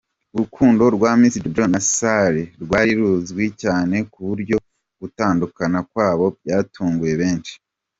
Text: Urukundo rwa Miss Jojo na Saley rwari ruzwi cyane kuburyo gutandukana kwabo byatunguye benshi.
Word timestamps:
Urukundo 0.33 0.83
rwa 0.95 1.11
Miss 1.19 1.35
Jojo 1.43 1.65
na 1.73 1.81
Saley 1.95 2.47
rwari 2.63 2.91
ruzwi 2.99 3.45
cyane 3.61 3.95
kuburyo 4.11 4.55
gutandukana 5.01 5.79
kwabo 5.89 6.25
byatunguye 6.41 7.15
benshi. 7.21 7.53